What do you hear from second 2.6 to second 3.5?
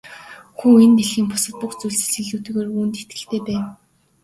үүнд итгэлтэй